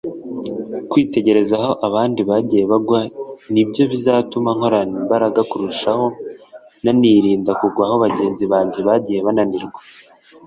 Kwitegereza 0.89 1.53
aho 1.59 1.71
abandi 1.87 2.21
bagiye 2.29 2.63
bagwa 2.71 2.99
nibyo 3.53 3.83
bizatuma 3.91 4.49
nkorana 4.57 4.95
imbaraga 5.01 5.41
kurushaho 5.49 6.05
nanirinda 6.83 7.51
kugwa 7.59 7.83
aho 7.87 7.95
bagenzi 8.05 8.43
banjye 8.51 8.79
bagiye 8.87 9.19
bananirirwa 9.27 9.81